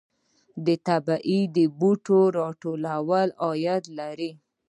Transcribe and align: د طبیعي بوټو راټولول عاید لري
د 0.65 0.67
طبیعي 0.87 1.39
بوټو 1.79 2.19
راټولول 2.39 3.27
عاید 3.45 3.83
لري 3.99 4.31